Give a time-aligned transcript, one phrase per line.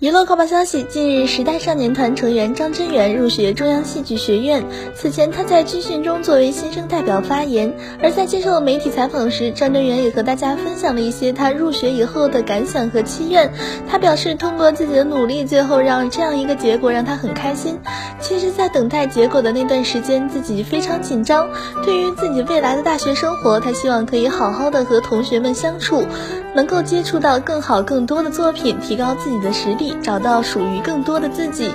[0.00, 4.64] 娱乐快报消息：近日，时代少年团成员张真源入学中央戏剧学院。
[4.94, 7.74] 此前，他在军训中作为新生代表发言。
[8.00, 13.52] 而在接受媒体采访时，张真源也和大家分享了一些他入学以后的感想和期愿。
[13.88, 17.80] 他表示，通过自己的努力，最后让这样一个结果让他很开心。
[18.20, 21.48] 其实，在等待结果的那段时间，自己非常紧张。
[21.84, 26.04] 对于自己未来的大学生活，他希望可以好好的和同学们相处，
[26.54, 29.96] 能够接触到更好更多的作品，提高自己的实力。
[30.02, 31.70] 找到属于更多的自己。